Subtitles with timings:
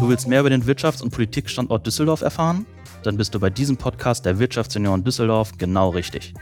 [0.00, 2.66] Du willst mehr über den Wirtschafts- und Politikstandort Düsseldorf erfahren?
[3.04, 6.34] Dann bist du bei diesem Podcast der Wirtschaftsunion Düsseldorf genau richtig.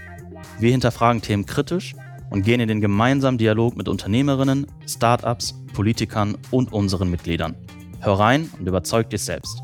[0.58, 1.94] Wir hinterfragen Themen kritisch
[2.30, 7.54] und gehen in den gemeinsamen Dialog mit Unternehmerinnen, Startups, Politikern und unseren Mitgliedern.
[8.00, 9.62] Hör rein und überzeug dich selbst.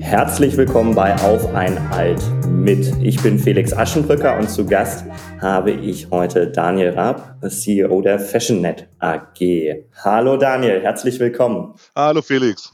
[0.00, 2.22] Herzlich willkommen bei Auf ein Alt
[2.62, 2.92] mit.
[3.02, 5.04] Ich bin Felix Aschenbrücker und zu Gast
[5.40, 9.84] habe ich heute Daniel Raab, CEO der FashionNet AG.
[10.02, 11.74] Hallo Daniel, herzlich willkommen.
[11.94, 12.72] Hallo Felix.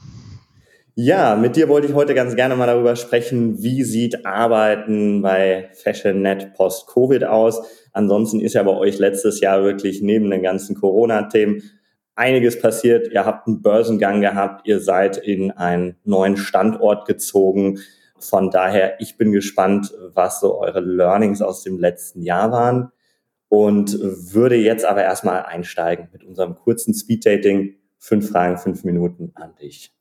[0.95, 5.69] Ja, mit dir wollte ich heute ganz gerne mal darüber sprechen, wie sieht Arbeiten bei
[5.73, 7.61] FashionNet post-Covid aus.
[7.91, 11.61] Ansonsten ist ja bei euch letztes Jahr wirklich neben den ganzen Corona-Themen
[12.15, 13.11] einiges passiert.
[13.11, 17.79] Ihr habt einen Börsengang gehabt, ihr seid in einen neuen Standort gezogen.
[18.23, 22.91] Von daher, ich bin gespannt, was so eure Learnings aus dem letzten Jahr waren
[23.49, 27.75] und würde jetzt aber erstmal einsteigen mit unserem kurzen Speed-Dating.
[27.99, 29.93] Fünf Fragen, fünf Minuten an dich.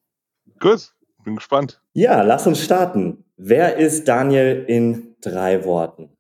[0.59, 1.81] Gut, bin gespannt.
[1.93, 3.25] Ja, lass uns starten.
[3.37, 6.11] Wer ist Daniel in drei Worten?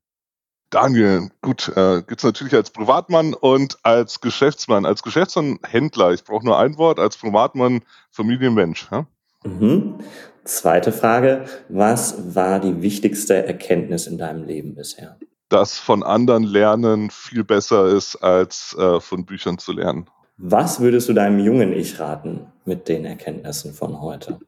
[0.71, 4.87] Daniel, gut, äh, gibt natürlich als Privatmann und als Geschäftsmann.
[4.87, 8.89] Als Geschäftsmann Händler, ich brauche nur ein Wort, als Privatmann Familienmensch.
[8.91, 9.07] Ja?
[9.45, 9.99] Mhm.
[10.45, 15.19] Zweite Frage, was war die wichtigste Erkenntnis in deinem Leben bisher?
[15.49, 20.09] Dass von anderen lernen viel besser ist, als äh, von Büchern zu lernen.
[20.39, 24.41] Was würdest du deinem jungen Ich raten mit den Erkenntnissen von heute?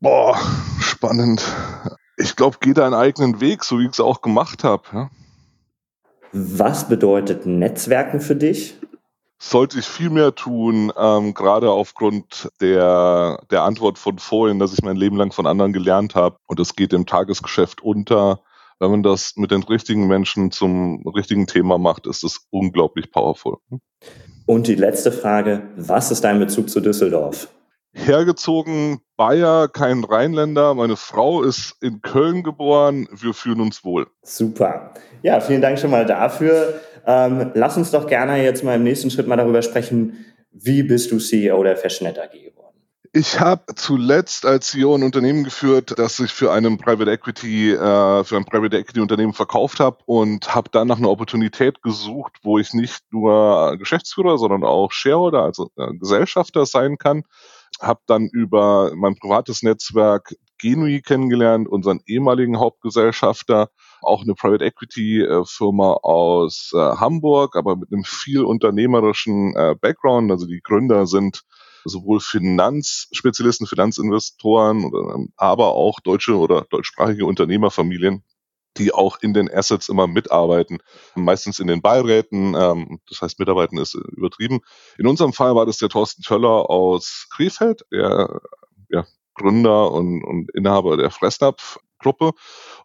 [0.00, 0.38] Boah,
[0.80, 1.44] spannend
[2.18, 4.82] ich glaube, geh deinen eigenen Weg, so wie ich es auch gemacht habe.
[4.92, 5.10] Ja.
[6.32, 8.77] Was bedeutet Netzwerken für dich?
[9.40, 14.82] Sollte ich viel mehr tun, ähm, gerade aufgrund der, der Antwort von vorhin, dass ich
[14.82, 18.40] mein Leben lang von anderen gelernt habe und es geht im Tagesgeschäft unter.
[18.80, 23.58] Wenn man das mit den richtigen Menschen zum richtigen Thema macht, ist das unglaublich powerful.
[24.46, 27.48] Und die letzte Frage, was ist dein Bezug zu Düsseldorf?
[27.92, 30.74] Hergezogen, Bayer, kein Rheinländer.
[30.74, 33.08] Meine Frau ist in Köln geboren.
[33.12, 34.06] Wir fühlen uns wohl.
[34.22, 34.92] Super.
[35.22, 36.80] Ja, vielen Dank schon mal dafür.
[37.06, 41.10] Ähm, lass uns doch gerne jetzt mal im nächsten Schritt mal darüber sprechen, wie bist
[41.10, 42.67] du CEO der FashionNet AG geworden?
[43.12, 48.24] Ich habe zuletzt als CEO ein Unternehmen geführt, das ich für einen Private Equity, äh,
[48.24, 52.58] für ein Private Equity Unternehmen verkauft habe und habe dann nach einer Opportunität gesucht, wo
[52.58, 57.24] ich nicht nur Geschäftsführer, sondern auch Shareholder, also äh, Gesellschafter sein kann
[57.80, 63.70] habe dann über mein privates Netzwerk Genui kennengelernt, unseren ehemaligen Hauptgesellschafter,
[64.02, 69.76] auch eine Private Equity äh, Firma aus äh, Hamburg, aber mit einem viel unternehmerischen äh,
[69.80, 70.30] Background.
[70.32, 71.42] Also die Gründer sind
[71.84, 78.22] sowohl Finanzspezialisten, Finanzinvestoren, ähm, aber auch deutsche oder deutschsprachige Unternehmerfamilien,
[78.76, 80.78] die auch in den Assets immer mitarbeiten,
[81.14, 84.60] meistens in den Beiräten, ähm, das heißt mitarbeiten ist übertrieben.
[84.98, 88.40] In unserem Fall war das der Thorsten Töller aus Krefeld, der
[88.88, 91.10] ja, Gründer und, und Inhaber der
[91.98, 92.32] Fressnapf-Gruppe.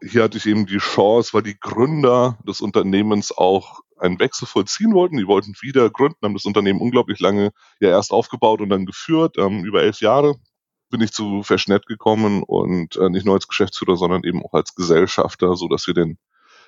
[0.01, 4.93] Hier hatte ich eben die Chance, weil die Gründer des Unternehmens auch einen Wechsel vollziehen
[4.93, 5.17] wollten.
[5.17, 9.37] Die wollten wieder gründen, haben das Unternehmen unglaublich lange ja erst aufgebaut und dann geführt,
[9.37, 10.35] ähm, über elf Jahre
[10.89, 14.75] bin ich zu Fashionet gekommen und äh, nicht nur als Geschäftsführer, sondern eben auch als
[14.75, 16.19] Gesellschafter, so dass wir den,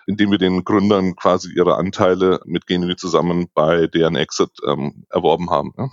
[0.07, 5.51] indem wir den Gründern quasi ihre Anteile mit Genui zusammen bei deren Exit ähm, erworben
[5.51, 5.73] haben.
[5.78, 5.89] Ja.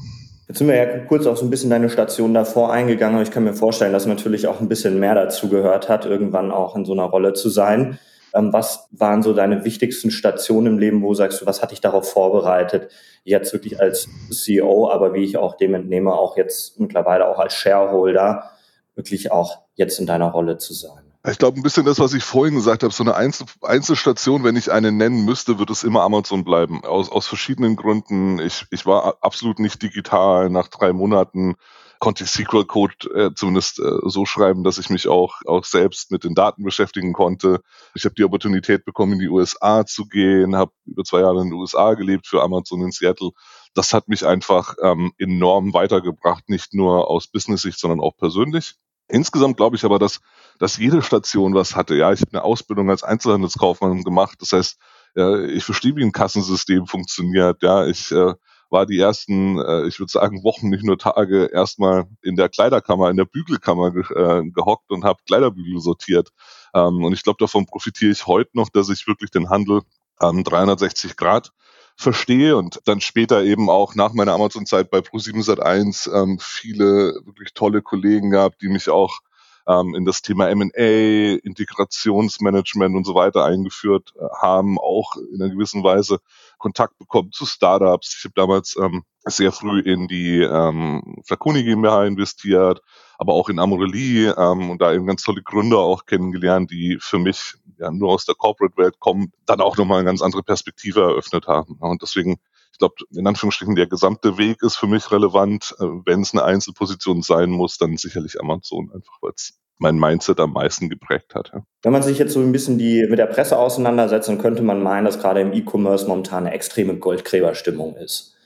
[0.49, 3.45] Jetzt sind wir ja kurz auch so ein bisschen deine Station davor eingegangen, ich kann
[3.45, 6.93] mir vorstellen, dass natürlich auch ein bisschen mehr dazu gehört hat, irgendwann auch in so
[6.93, 7.99] einer Rolle zu sein.
[8.35, 11.81] Ähm, was waren so deine wichtigsten Stationen im Leben, wo sagst du, was hat dich
[11.81, 12.91] darauf vorbereitet,
[13.25, 17.55] jetzt wirklich als CEO, aber wie ich auch dem entnehme, auch jetzt mittlerweile auch als
[17.55, 18.51] Shareholder,
[18.95, 21.12] wirklich auch jetzt in deiner Rolle zu sein?
[21.25, 24.57] Ich glaube, ein bisschen das, was ich vorhin gesagt habe, so eine Einzel Einzelstation, wenn
[24.57, 26.85] ich eine nennen müsste, wird es immer Amazon bleiben.
[26.85, 28.41] Aus, aus verschiedenen Gründen.
[28.41, 30.51] Ich, ich war absolut nicht digital.
[30.51, 31.55] Nach drei Monaten
[32.01, 36.25] konnte ich SQL-Code äh, zumindest äh, so schreiben, dass ich mich auch, auch selbst mit
[36.25, 37.61] den Daten beschäftigen konnte.
[37.95, 41.51] Ich habe die Opportunität bekommen, in die USA zu gehen, habe über zwei Jahre in
[41.51, 43.31] den USA gelebt für Amazon in Seattle.
[43.75, 48.75] Das hat mich einfach ähm, enorm weitergebracht, nicht nur aus Business-Sicht, sondern auch persönlich.
[49.13, 50.21] Insgesamt glaube ich aber, dass,
[50.59, 51.95] dass jede Station was hatte.
[51.95, 54.39] Ja, ich habe eine Ausbildung als Einzelhandelskaufmann gemacht.
[54.41, 54.79] Das heißt,
[55.15, 57.63] ja, ich verstehe, wie ein Kassensystem funktioniert.
[57.63, 58.33] Ja, ich äh,
[58.71, 63.11] war die ersten, äh, ich würde sagen, Wochen, nicht nur Tage, erstmal in der Kleiderkammer,
[63.11, 66.31] in der Bügelkammer ge äh, gehockt und habe Kleiderbügel sortiert.
[66.75, 69.83] Ähm, und ich glaube, davon profitiere ich heute noch, dass ich wirklich den Handel
[70.23, 71.51] ähm, 360 Grad
[71.97, 77.55] verstehe und dann später eben auch nach meiner Amazon-Zeit bei Pro7 Sat1 ähm, viele wirklich
[77.55, 79.21] tolle Kollegen gehabt, die mich auch
[79.67, 85.53] ähm, in das Thema M&A, Integrationsmanagement und so weiter eingeführt äh, haben, auch in einer
[85.53, 86.19] gewissen Weise
[86.59, 88.17] Kontakt bekommen zu Startups.
[88.19, 92.81] Ich habe damals ähm, sehr früh in die ähm, Flaconi GmbH investiert,
[93.19, 97.19] aber auch in Amorelie ähm, und da eben ganz tolle Gründer auch kennengelernt, die für
[97.19, 101.47] mich ja nur aus der Corporate-Welt kommen, dann auch nochmal eine ganz andere Perspektive eröffnet
[101.47, 101.77] haben.
[101.81, 102.39] Und deswegen,
[102.73, 105.75] ich glaube, in Anführungsstrichen, der gesamte Weg ist für mich relevant.
[105.79, 110.39] Äh, Wenn es eine Einzelposition sein muss, dann sicherlich Amazon, einfach weil es mein Mindset
[110.41, 111.53] am meisten geprägt hat.
[111.83, 114.83] Wenn man sich jetzt so ein bisschen die, mit der Presse auseinandersetzt, dann könnte man
[114.83, 118.37] meinen, dass gerade im E-Commerce momentan eine extreme Goldgräberstimmung ist.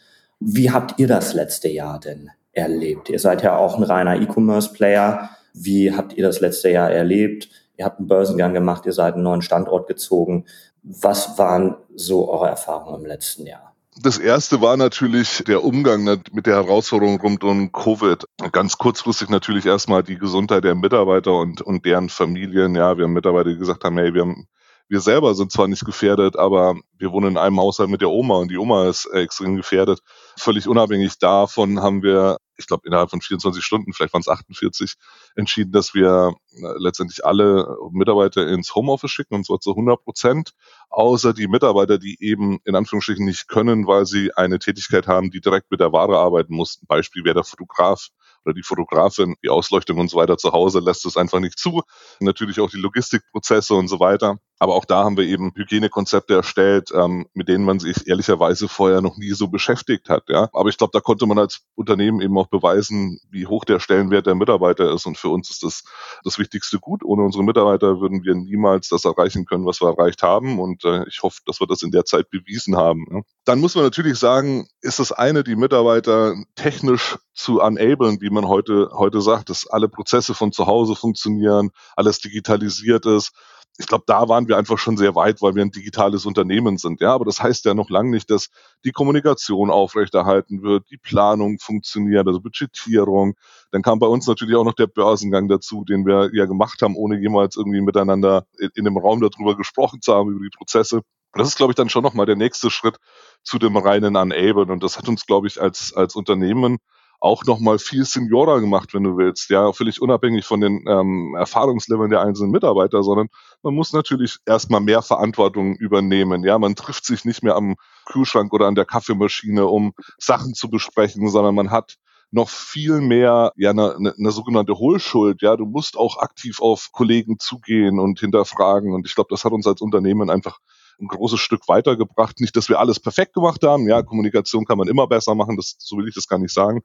[0.40, 3.08] Wie habt ihr das letzte Jahr denn erlebt?
[3.08, 5.30] Ihr seid ja auch ein reiner E-Commerce-Player.
[5.54, 7.48] Wie habt ihr das letzte Jahr erlebt?
[7.76, 10.46] Ihr habt einen Börsengang gemacht, ihr seid einen neuen Standort gezogen.
[10.82, 13.74] Was waren so eure Erfahrungen im letzten Jahr?
[14.02, 18.24] Das erste war natürlich der Umgang mit der Herausforderung rund um Covid.
[18.52, 22.74] Ganz kurzfristig natürlich erstmal die Gesundheit der Mitarbeiter und, und deren Familien.
[22.74, 24.46] Ja, wir haben Mitarbeiter, die gesagt haben, hey, wir haben
[24.88, 28.36] wir selber sind zwar nicht gefährdet, aber wir wohnen in einem Haushalt mit der Oma
[28.36, 30.00] und die Oma ist äh, extrem gefährdet.
[30.38, 34.94] Völlig unabhängig davon haben wir, ich glaube, innerhalb von 24 Stunden, vielleicht waren es 48,
[35.34, 40.52] entschieden, dass wir äh, letztendlich alle Mitarbeiter ins Homeoffice schicken und zwar zu 100 Prozent,
[40.90, 45.40] außer die Mitarbeiter, die eben in Anführungsstrichen nicht können, weil sie eine Tätigkeit haben, die
[45.40, 46.86] direkt mit der Ware arbeiten mussten.
[46.86, 48.08] Beispiel wäre der Fotograf
[48.46, 51.82] oder die Fotografin, die Ausleuchtung und so weiter zu Hause lässt es einfach nicht zu.
[52.20, 54.38] Natürlich auch die Logistikprozesse und so weiter.
[54.58, 59.03] Aber auch da haben wir eben Hygienekonzepte erstellt, ähm, mit denen man sich ehrlicherweise vorher
[59.03, 60.25] noch nie so beschäftigt hat.
[60.29, 60.49] Ja.
[60.53, 64.26] Aber ich glaube, da konnte man als Unternehmen eben auch beweisen, wie hoch der Stellenwert
[64.26, 65.05] der Mitarbeiter ist.
[65.06, 65.85] Und für uns ist das
[66.25, 67.05] das wichtigste Gut.
[67.05, 70.58] Ohne unsere Mitarbeiter würden wir niemals das erreichen können, was wir erreicht haben.
[70.58, 73.05] Und äh, ich hoffe, dass wir das in der Zeit bewiesen haben.
[73.11, 73.20] Ja.
[73.44, 78.49] Dann muss man natürlich sagen, ist das eine, die Mitarbeiter technisch zu enablen, wie man
[78.49, 83.32] heute, heute sagt, dass alle Prozesse von zu Hause funktionieren, alles digitalisiert ist
[83.78, 87.00] ich glaube, da waren wir einfach schon sehr weit, weil wir ein digitales Unternehmen sind.
[87.00, 88.49] Ja, aber das heißt ja noch lange nicht, dass
[88.84, 93.34] die Kommunikation aufrechterhalten wird, die Planung funktioniert, also Budgetierung.
[93.70, 96.96] Dann kam bei uns natürlich auch noch der Börsengang dazu, den wir ja gemacht haben,
[96.96, 101.02] ohne jemals irgendwie miteinander in, dem Raum darüber gesprochen zu haben, über die Prozesse.
[101.34, 102.96] Das ist, glaube ich, dann schon nochmal der nächste Schritt
[103.43, 104.72] zu dem reinen Unable.
[104.72, 106.79] Und das hat uns, glaube ich, als, als Unternehmen
[107.26, 109.50] auch nochmal viel Seniorer gemacht, wenn du willst.
[109.50, 113.28] Ja, völlig unabhängig von den ähm, Erfahrungsleveln der einzelnen Mitarbeiter, sondern
[113.62, 116.44] man muss natürlich erstmal mehr Verantwortung übernehmen.
[116.44, 117.76] Ja, man trifft sich nicht mehr am
[118.06, 121.96] Kühlschrank oder an der Kaffeemaschine, um Sachen zu besprechen, sondern man hat
[122.31, 125.43] noch viel mehr ja eine, eine, eine sogenannte Hohlschuld.
[125.43, 128.94] Ja, du musst auch aktiv auf Kollegen zugehen und hinterfragen.
[128.94, 130.58] Und ich glaube, das hat uns als Unternehmen einfach
[131.00, 132.40] ein großes Stück weitergebracht.
[132.40, 133.88] Nicht, dass wir alles perfekt gemacht haben.
[133.88, 135.56] Ja, Kommunikation kann man immer besser machen.
[135.56, 136.82] Das, so will ich das gar nicht sagen.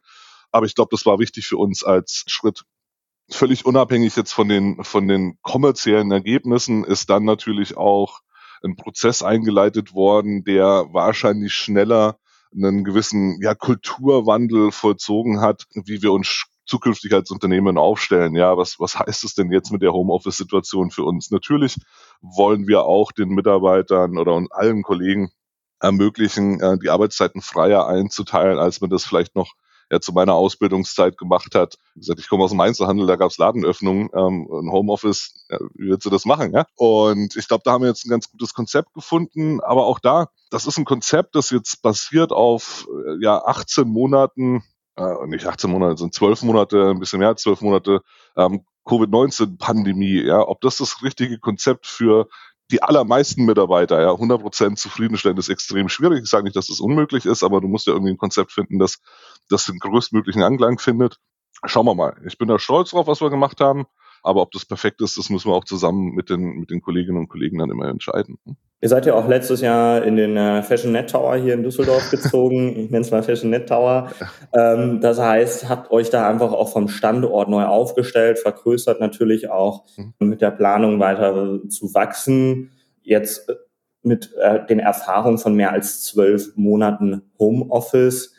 [0.51, 2.63] Aber ich glaube, das war wichtig für uns als Schritt.
[3.29, 8.19] Völlig unabhängig jetzt von den, von den kommerziellen Ergebnissen ist dann natürlich auch
[8.63, 12.19] ein Prozess eingeleitet worden, der wahrscheinlich schneller
[12.53, 18.35] einen gewissen ja, Kulturwandel vollzogen hat, wie wir uns zukünftig als Unternehmen aufstellen.
[18.35, 21.31] Ja, was, was heißt es denn jetzt mit der Homeoffice-Situation für uns?
[21.31, 21.77] Natürlich
[22.21, 25.31] wollen wir auch den Mitarbeitern oder allen Kollegen
[25.79, 29.53] ermöglichen, äh, die Arbeitszeiten freier einzuteilen, als man das vielleicht noch
[29.91, 31.75] ja, zu meiner Ausbildungszeit gemacht hat.
[31.93, 35.59] Wie gesagt, ich komme aus dem Einzelhandel, da gab es Ladenöffnungen, ähm, ein Homeoffice, ja,
[35.75, 36.53] wie willst du das machen?
[36.53, 36.65] Ja?
[36.75, 39.59] Und ich glaube, da haben wir jetzt ein ganz gutes Konzept gefunden.
[39.59, 44.63] Aber auch da, das ist ein Konzept, das jetzt basiert auf äh, ja 18 Monaten
[44.97, 48.01] äh, nicht 18 Monate, sind 12 Monate, ein bisschen mehr als 12 Monate
[48.35, 50.23] ähm, Covid-19-Pandemie.
[50.25, 52.27] Ja, ob das das richtige Konzept für
[52.71, 56.23] die allermeisten Mitarbeiter, ja, 100% zufriedenstellen ist extrem schwierig.
[56.23, 58.79] Ich sage nicht, dass das unmöglich ist, aber du musst ja irgendwie ein Konzept finden,
[58.79, 58.99] das,
[59.49, 61.17] das den größtmöglichen Anklang findet.
[61.65, 62.19] Schauen wir mal.
[62.25, 63.85] Ich bin da stolz drauf, was wir gemacht haben.
[64.23, 67.17] Aber ob das perfekt ist, das müssen wir auch zusammen mit den, mit den Kolleginnen
[67.17, 68.37] und Kollegen dann immer entscheiden.
[68.83, 72.09] Ihr seid ja auch letztes Jahr in den äh, Fashion Net Tower hier in Düsseldorf
[72.11, 72.69] gezogen.
[72.69, 74.11] ich nenne es mal Fashion Net Tower.
[74.53, 79.85] Ähm, das heißt, habt euch da einfach auch vom Standort neu aufgestellt, vergrößert natürlich auch
[79.97, 80.13] mhm.
[80.19, 82.71] mit der Planung weiter zu wachsen.
[83.03, 83.55] Jetzt äh,
[84.03, 88.33] mit äh, den Erfahrungen von mehr als zwölf Monaten Homeoffice.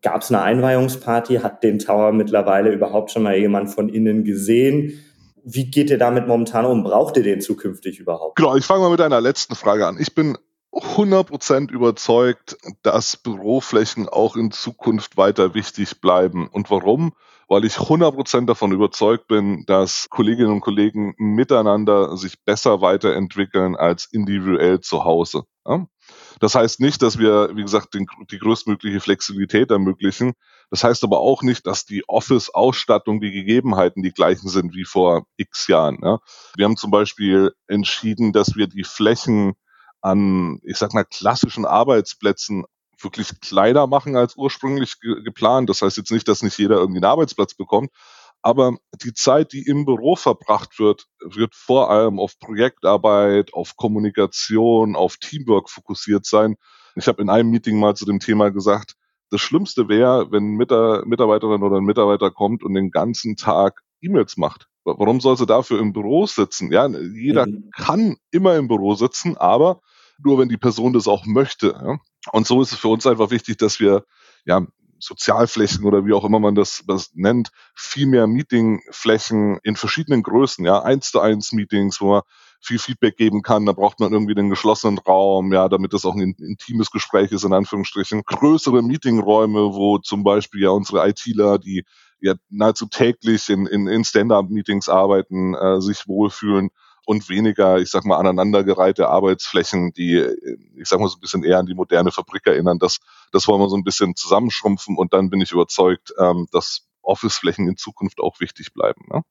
[0.00, 1.36] Gab es eine Einweihungsparty?
[1.36, 5.00] Hat den Tower mittlerweile überhaupt schon mal jemand von innen gesehen?
[5.44, 6.82] Wie geht ihr damit momentan um?
[6.84, 8.36] Braucht ihr den zukünftig überhaupt?
[8.36, 9.98] Genau, ich fange mal mit einer letzten Frage an.
[10.00, 10.38] Ich bin
[10.72, 16.48] 100% überzeugt, dass Büroflächen auch in Zukunft weiter wichtig bleiben.
[16.48, 17.12] Und warum?
[17.46, 24.06] Weil ich 100% davon überzeugt bin, dass Kolleginnen und Kollegen miteinander sich besser weiterentwickeln als
[24.06, 25.42] individuell zu Hause.
[26.40, 30.32] Das heißt nicht, dass wir, wie gesagt, den, die größtmögliche Flexibilität ermöglichen.
[30.70, 35.26] Das heißt aber auch nicht, dass die Office-Ausstattung, die Gegebenheiten die gleichen sind wie vor
[35.36, 35.98] x Jahren.
[36.02, 36.18] Ja.
[36.56, 39.54] Wir haben zum Beispiel entschieden, dass wir die Flächen
[40.00, 42.64] an, ich sag mal, klassischen Arbeitsplätzen
[43.00, 45.68] wirklich kleiner machen als ursprünglich ge geplant.
[45.68, 47.90] Das heißt jetzt nicht, dass nicht jeder irgendwie einen Arbeitsplatz bekommt,
[48.42, 54.96] aber die Zeit, die im Büro verbracht wird, wird vor allem auf Projektarbeit, auf Kommunikation,
[54.96, 56.56] auf Teamwork fokussiert sein.
[56.94, 58.96] Ich habe in einem Meeting mal zu dem Thema gesagt,
[59.30, 64.36] das Schlimmste wäre, wenn ein Mitarbeiterin oder ein Mitarbeiter kommt und den ganzen Tag E-Mails
[64.36, 64.68] macht.
[64.84, 66.70] Warum soll sie dafür im Büro sitzen?
[66.70, 67.70] Ja, jeder mhm.
[67.74, 69.80] kann immer im Büro sitzen, aber
[70.22, 71.68] nur wenn die Person das auch möchte.
[71.68, 71.98] Ja?
[72.32, 74.04] Und so ist es für uns einfach wichtig, dass wir
[74.44, 74.66] ja
[75.00, 80.64] Sozialflächen oder wie auch immer man das, das nennt, viel mehr Meetingflächen in verschiedenen Größen,
[80.64, 82.22] ja, eins zu eins Meetings, wo man
[82.64, 83.66] viel Feedback geben kann.
[83.66, 87.44] Da braucht man irgendwie den geschlossenen Raum, ja, damit das auch ein intimes Gespräch ist,
[87.44, 88.22] in Anführungsstrichen.
[88.24, 91.84] Größere Meetingräume, wo zum Beispiel ja unsere ITler, die
[92.20, 96.70] ja nahezu täglich in, in, in Stand-up-Meetings arbeiten, äh, sich wohlfühlen
[97.06, 100.24] und weniger, ich sag mal, aneinandergereihte Arbeitsflächen, die,
[100.76, 102.78] ich sag mal, so ein bisschen eher an die moderne Fabrik erinnern.
[102.78, 102.98] Das,
[103.30, 107.68] das wollen wir so ein bisschen zusammenschrumpfen und dann bin ich überzeugt, ähm, dass Office-Flächen
[107.68, 109.02] in Zukunft auch wichtig bleiben.
[109.12, 109.22] Ne?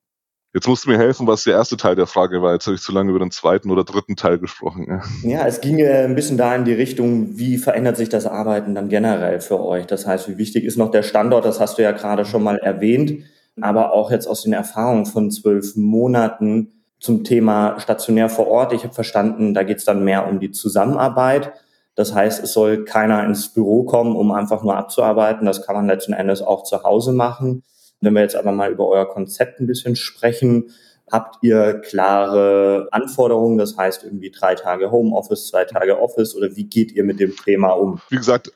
[0.54, 2.52] Jetzt musst du mir helfen, was der erste Teil der Frage war.
[2.52, 4.86] Jetzt habe ich zu lange über den zweiten oder dritten Teil gesprochen.
[4.88, 8.24] Ja, ja es ging äh, ein bisschen da in die Richtung, wie verändert sich das
[8.24, 9.86] Arbeiten dann generell für euch?
[9.86, 11.44] Das heißt, wie wichtig ist noch der Standort?
[11.44, 13.24] Das hast du ja gerade schon mal erwähnt.
[13.60, 18.72] Aber auch jetzt aus den Erfahrungen von zwölf Monaten zum Thema stationär vor Ort.
[18.72, 21.52] Ich habe verstanden, da geht es dann mehr um die Zusammenarbeit.
[21.96, 25.46] Das heißt, es soll keiner ins Büro kommen, um einfach nur abzuarbeiten.
[25.46, 27.64] Das kann man letzten Endes auch zu Hause machen.
[28.04, 30.70] Wenn wir jetzt aber mal über euer Konzept ein bisschen sprechen,
[31.10, 33.58] habt ihr klare Anforderungen?
[33.58, 37.36] Das heißt irgendwie drei Tage Homeoffice, zwei Tage Office oder wie geht ihr mit dem
[37.36, 38.00] Thema um?
[38.10, 38.52] Wie gesagt,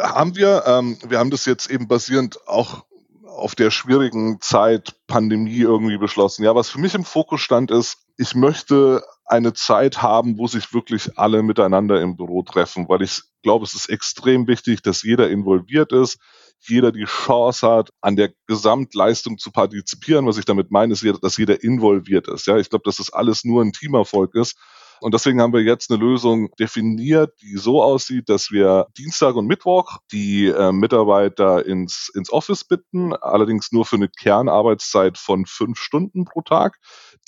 [0.00, 2.84] haben wir, ähm, wir haben das jetzt eben basierend auch
[3.24, 6.42] auf der schwierigen Zeit Pandemie irgendwie beschlossen.
[6.42, 10.72] Ja, was für mich im Fokus stand ist, ich möchte eine Zeit haben, wo sich
[10.72, 15.28] wirklich alle miteinander im Büro treffen, weil ich glaube, es ist extrem wichtig, dass jeder
[15.28, 16.18] involviert ist,
[16.60, 20.26] jeder die Chance hat, an der Gesamtleistung zu partizipieren.
[20.26, 22.46] Was ich damit meine, ist, dass jeder involviert ist.
[22.46, 24.56] Ja, ich glaube, dass das alles nur ein Teamerfolg ist.
[25.00, 29.46] Und deswegen haben wir jetzt eine Lösung definiert, die so aussieht, dass wir Dienstag und
[29.46, 35.78] Mittwoch die äh, Mitarbeiter ins, ins Office bitten, allerdings nur für eine Kernarbeitszeit von fünf
[35.78, 36.78] Stunden pro Tag.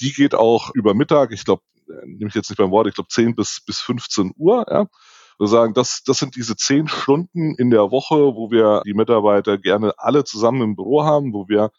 [0.01, 2.95] Die geht auch über Mittag, ich glaube, äh, nehme ich jetzt nicht beim Wort, ich
[2.95, 4.65] glaube 10 bis, bis 15 Uhr.
[4.71, 4.87] Ja.
[5.39, 9.57] Wir sagen, das, das sind diese zehn Stunden in der Woche, wo wir die Mitarbeiter
[9.57, 11.71] gerne alle zusammen im Büro haben, wo wir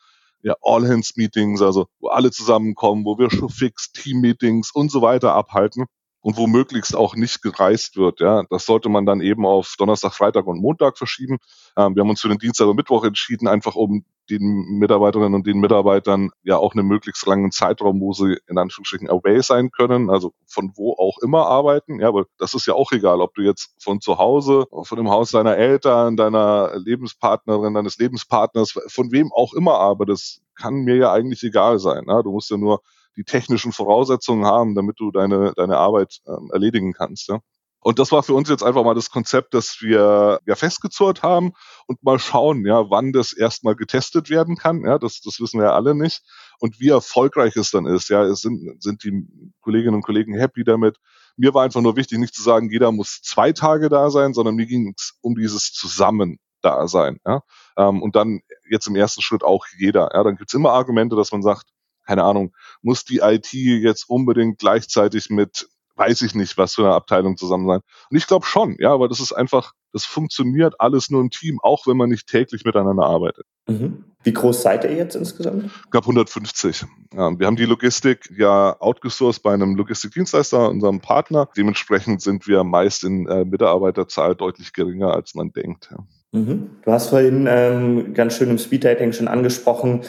[0.41, 5.85] ja, All-Hands-Meetings, also wo alle zusammenkommen, wo wir schon fix Team-Meetings und so weiter abhalten
[6.21, 8.19] und wo möglichst auch nicht gereist wird.
[8.19, 11.38] Ja, das sollte man dann eben auf Donnerstag, Freitag und Montag verschieben.
[11.77, 15.47] Ähm, wir haben uns für den Dienstag und Mittwoch entschieden, einfach um den Mitarbeiterinnen und
[15.47, 20.09] den Mitarbeitern ja auch einen möglichst langen Zeitraum, wo sie in Anführungsstrichen away sein können,
[20.09, 21.99] also von wo auch immer arbeiten.
[21.99, 25.09] Ja, aber das ist ja auch egal, ob du jetzt von zu Hause, von dem
[25.09, 31.11] Haus deiner Eltern, deiner Lebenspartnerin, deines Lebenspartners, von wem auch immer arbeitest, kann mir ja
[31.11, 32.03] eigentlich egal sein.
[32.07, 32.21] Ja?
[32.21, 32.81] Du musst ja nur
[33.15, 37.29] die technischen Voraussetzungen haben, damit du deine, deine Arbeit ähm, erledigen kannst.
[37.29, 37.39] Ja?
[37.81, 41.53] Und das war für uns jetzt einfach mal das Konzept, das wir ja festgezurrt haben
[41.87, 44.83] und mal schauen, ja, wann das erstmal getestet werden kann.
[44.83, 46.21] Ja, das, das wissen wir ja alle nicht.
[46.59, 48.09] Und wie erfolgreich es dann ist.
[48.09, 49.25] Ja, es sind, sind die
[49.61, 50.97] Kolleginnen und Kollegen happy damit.
[51.37, 54.55] Mir war einfach nur wichtig, nicht zu sagen, jeder muss zwei Tage da sein, sondern
[54.55, 57.19] mir ging es um dieses Zusammen da sein.
[57.25, 57.43] Ja?
[57.77, 60.09] Ähm, und dann jetzt im ersten Schritt auch jeder.
[60.13, 60.23] Ja?
[60.23, 61.69] Dann gibt's immer Argumente, dass man sagt,
[62.09, 66.95] keine Ahnung, muss die IT jetzt unbedingt gleichzeitig mit weiß ich nicht, was für eine
[66.95, 67.81] Abteilung zusammen sein.
[68.09, 71.59] Und ich glaube schon, ja, aber das ist einfach, das funktioniert alles nur im Team,
[71.61, 73.45] auch wenn man nicht täglich miteinander arbeitet.
[73.67, 74.05] Mhm.
[74.23, 75.65] Wie groß seid ihr jetzt insgesamt?
[75.65, 76.85] Ich glaube 150.
[77.13, 81.49] Ja, wir haben die Logistik ja outgesourced bei einem Logistikdienstleister, unserem Partner.
[81.57, 85.89] Dementsprechend sind wir meist in äh, Mitarbeiterzahl deutlich geringer, als man denkt.
[85.91, 85.97] Ja.
[86.31, 86.69] Mhm.
[86.83, 90.01] Du hast vorhin ähm, ganz schön im Speeddating schon angesprochen,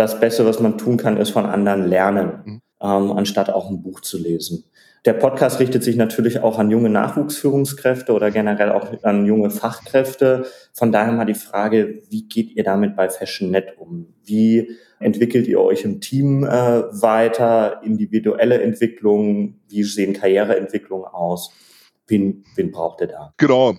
[0.00, 2.62] das Beste, was man tun kann, ist von anderen lernen, mhm.
[2.80, 4.64] ähm, anstatt auch ein Buch zu lesen.
[5.04, 10.46] Der Podcast richtet sich natürlich auch an junge Nachwuchsführungskräfte oder generell auch an junge Fachkräfte.
[10.72, 14.14] Von daher mal die Frage, wie geht ihr damit bei FashionNet um?
[14.24, 17.82] Wie entwickelt ihr euch im Team äh, weiter?
[17.82, 19.60] Individuelle Entwicklung?
[19.68, 21.50] Wie sehen Karriereentwicklungen aus?
[22.06, 23.32] Wen, wen braucht ihr da?
[23.36, 23.76] Genau,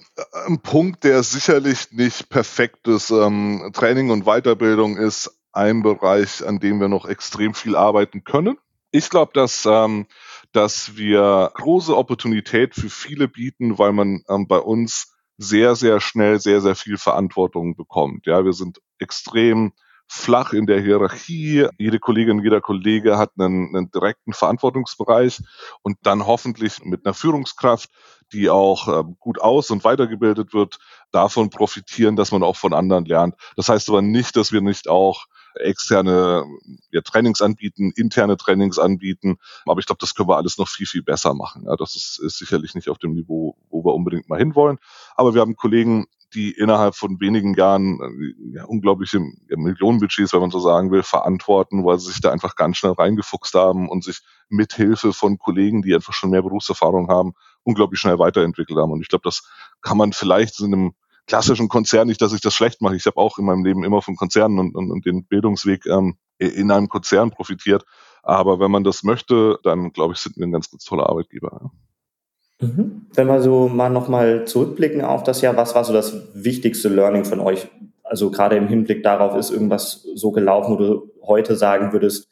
[0.48, 3.12] ein Punkt, der sicherlich nicht perfekt ist.
[3.12, 8.58] Ähm, Training und Weiterbildung ist ein Bereich, an dem wir noch extrem viel arbeiten können.
[8.92, 10.08] Ich glaube, dass ähm,
[10.52, 16.40] dass wir große Opportunität für viele bieten, weil man ähm, bei uns sehr, sehr schnell
[16.40, 18.28] sehr, sehr viel Verantwortung bekommt.
[18.28, 19.72] Ja, wir sind extrem
[20.08, 21.68] flach in der Hierarchie.
[21.78, 25.42] Jede Kollegin, jeder Kollege hat einen, einen direkten Verantwortungsbereich
[25.84, 27.90] und dann hoffentlich mit einer Führungskraft,
[28.34, 30.80] die auch äh, gut aus- und weitergebildet wird,
[31.12, 33.36] davon profitieren, dass man auch von anderen lernt.
[33.56, 36.46] Das heißt aber nicht, dass wir nicht auch externe
[36.92, 39.38] ja, Trainings anbieten, interne Trainings anbieten.
[39.66, 41.66] Aber ich glaube, das können wir alles noch viel, viel besser machen.
[41.66, 44.78] Ja, das ist, ist sicherlich nicht auf dem Niveau, wo wir unbedingt mal hinwollen.
[45.16, 50.52] Aber wir haben Kollegen, die innerhalb von wenigen Jahren äh, ja, unglaubliche Millionenbudgets, wenn man
[50.52, 54.22] so sagen will, verantworten, weil sie sich da einfach ganz schnell reingefuchst haben und sich
[54.50, 58.92] mit Hilfe von Kollegen, die einfach schon mehr Berufserfahrung haben, unglaublich schnell weiterentwickelt haben.
[58.92, 59.44] Und ich glaube, das
[59.82, 60.94] kann man vielleicht in einem
[61.28, 62.96] klassischen Konzern, nicht, dass ich das schlecht mache.
[62.96, 66.18] Ich habe auch in meinem Leben immer von Konzernen und, und, und den Bildungsweg ähm,
[66.38, 67.86] in einem Konzern profitiert.
[68.24, 71.60] Aber wenn man das möchte, dann glaube ich, sind wir ein ganz, ganz toller Arbeitgeber.
[71.62, 72.68] Ja.
[72.68, 73.08] Mhm.
[73.14, 77.26] Wenn wir so mal nochmal zurückblicken auf das Jahr, was war so das wichtigste Learning
[77.26, 77.68] von euch?
[78.04, 82.28] Also gerade im Hinblick darauf, ist irgendwas so gelaufen, wo du heute sagen würdest,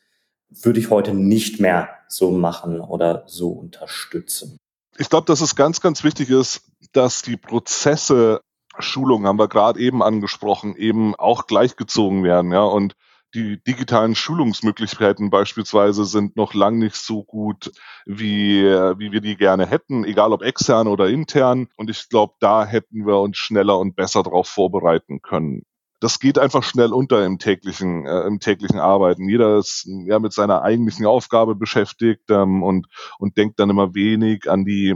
[0.49, 4.57] würde ich heute nicht mehr so machen oder so unterstützen?
[4.97, 8.41] Ich glaube, dass es ganz, ganz wichtig ist, dass die Prozesse
[8.79, 12.63] Schulung haben wir gerade eben angesprochen, eben auch gleichgezogen werden, ja.
[12.63, 12.95] Und
[13.35, 17.71] die digitalen Schulungsmöglichkeiten beispielsweise sind noch lang nicht so gut,
[18.05, 21.67] wie, wie wir die gerne hätten, egal ob extern oder intern.
[21.75, 25.63] Und ich glaube, da hätten wir uns schneller und besser darauf vorbereiten können.
[25.99, 29.27] Das geht einfach schnell unter im täglichen, äh, im täglichen Arbeiten.
[29.27, 32.87] Jeder ist ja mit seiner eigentlichen Aufgabe beschäftigt ähm, und,
[33.19, 34.95] und denkt dann immer wenig an die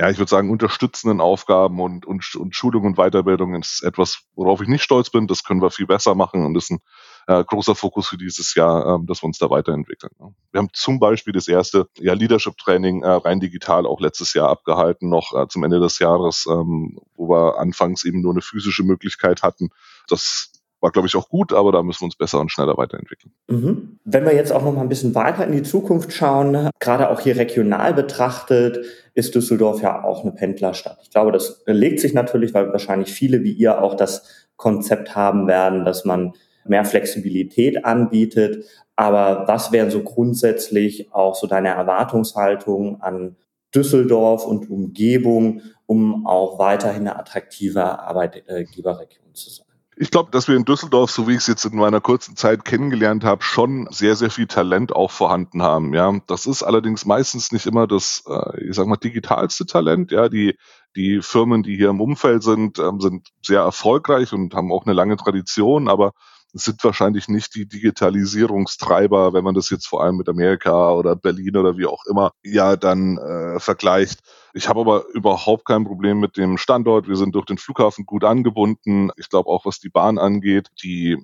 [0.00, 4.62] ja, ich würde sagen, unterstützenden Aufgaben und, und, und Schulung und Weiterbildung ist etwas, worauf
[4.62, 5.26] ich nicht stolz bin.
[5.26, 6.78] Das können wir viel besser machen und ist ein
[7.26, 10.12] äh, großer Fokus für dieses Jahr, ähm, dass wir uns da weiterentwickeln.
[10.18, 10.34] Ne?
[10.52, 15.10] Wir haben zum Beispiel das erste ja, Leadership-Training äh, rein digital auch letztes Jahr abgehalten,
[15.10, 19.42] noch äh, zum Ende des Jahres, ähm, wo wir anfangs eben nur eine physische Möglichkeit
[19.42, 19.68] hatten.
[20.08, 23.32] Das war, glaube ich, auch gut, aber da müssen wir uns besser und schneller weiterentwickeln.
[23.48, 23.98] Mhm.
[24.04, 27.20] Wenn wir jetzt auch noch mal ein bisschen weiter in die Zukunft schauen, gerade auch
[27.20, 28.84] hier regional betrachtet,
[29.14, 30.98] ist Düsseldorf ja auch eine Pendlerstadt.
[31.02, 35.46] Ich glaube, das legt sich natürlich, weil wahrscheinlich viele wie ihr auch das Konzept haben
[35.46, 36.34] werden, dass man
[36.64, 38.64] mehr Flexibilität anbietet.
[38.96, 43.36] Aber was wären so grundsätzlich auch so deine Erwartungshaltung an
[43.74, 49.69] Düsseldorf und Umgebung, um auch weiterhin eine attraktive Arbeitgeberregion zu sein?
[50.02, 52.64] Ich glaube, dass wir in Düsseldorf, so wie ich es jetzt in meiner kurzen Zeit
[52.64, 55.92] kennengelernt habe, schon sehr, sehr viel Talent auch vorhanden haben.
[55.92, 60.10] Ja, das ist allerdings meistens nicht immer das, äh, ich sag mal, digitalste Talent.
[60.10, 60.56] Ja, die
[60.96, 64.94] die Firmen, die hier im Umfeld sind, ähm, sind sehr erfolgreich und haben auch eine
[64.94, 66.12] lange Tradition, aber
[66.52, 71.56] sind wahrscheinlich nicht die Digitalisierungstreiber, wenn man das jetzt vor allem mit Amerika oder Berlin
[71.56, 74.20] oder wie auch immer ja dann äh, vergleicht.
[74.52, 77.08] Ich habe aber überhaupt kein Problem mit dem Standort.
[77.08, 79.10] Wir sind durch den Flughafen gut angebunden.
[79.16, 81.16] Ich glaube auch, was die Bahn angeht, die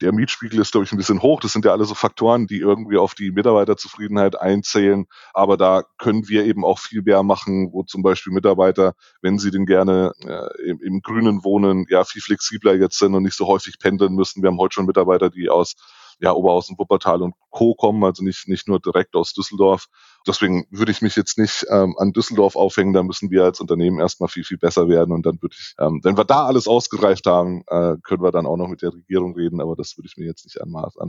[0.00, 1.40] der Mietspiegel ist, glaube ich, ein bisschen hoch.
[1.40, 5.06] Das sind ja alle so Faktoren, die irgendwie auf die Mitarbeiterzufriedenheit einzählen.
[5.34, 9.50] Aber da können wir eben auch viel mehr machen, wo zum Beispiel Mitarbeiter, wenn sie
[9.50, 13.46] denn gerne äh, im, im Grünen wohnen, ja viel flexibler jetzt sind und nicht so
[13.46, 14.42] häufig pendeln müssen.
[14.42, 15.74] Wir haben heute schon Mitarbeiter, die aus
[16.20, 17.74] ja, Oberhausen, Wuppertal und Co.
[17.74, 19.86] kommen, also nicht, nicht nur direkt aus Düsseldorf.
[20.26, 24.00] Deswegen würde ich mich jetzt nicht ähm, an Düsseldorf aufhängen, da müssen wir als Unternehmen
[24.00, 27.26] erstmal viel, viel besser werden und dann würde ich, ähm, wenn wir da alles ausgereift
[27.26, 30.16] haben, äh, können wir dann auch noch mit der Regierung reden, aber das würde ich
[30.16, 31.00] mir jetzt nicht anmaßen.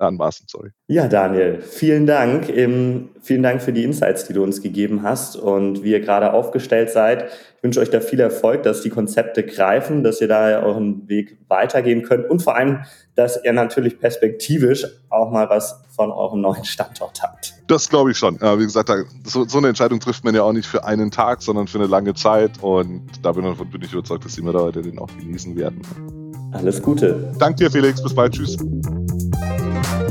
[0.00, 0.70] Anmaßen sorry.
[0.86, 2.48] Ja, Daniel, vielen Dank.
[2.48, 6.32] Ähm, vielen Dank für die Insights, die du uns gegeben hast und wie ihr gerade
[6.32, 7.30] aufgestellt seid.
[7.56, 11.38] Ich wünsche euch da viel Erfolg, dass die Konzepte greifen, dass ihr da euren Weg
[11.48, 12.80] weitergehen könnt und vor allem,
[13.14, 17.54] dass ihr natürlich perspektivisch auch mal was von eurem neuen Standort habt.
[17.66, 18.40] Das glaube ich schon.
[18.40, 18.90] Wie gesagt,
[19.24, 22.14] so, eine Entscheidung trifft man ja auch nicht für einen Tag, sondern für eine lange
[22.14, 25.82] Zeit und da bin, bin ich überzeugt, dass die Mitarbeiter den auch genießen werden.
[26.52, 27.32] Alles Gute.
[27.38, 28.02] Danke dir, Felix.
[28.02, 28.32] Bis bald.
[28.32, 28.56] Tschüss.
[29.40, 30.09] Bye.